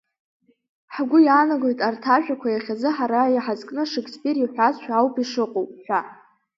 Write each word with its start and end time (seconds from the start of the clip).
Ҳгәы 0.95 1.19
иаанагоит 1.23 1.79
арҭ 1.87 2.03
ажәақәа 2.15 2.47
иахьазы 2.49 2.89
ҳара 2.95 3.33
иҳазкны 3.35 3.83
Шекспир 3.91 4.35
иҳәазшәа 4.39 4.93
ауп 4.99 5.15
ишыҟоу 5.23 5.65
ҳәа. 5.83 5.99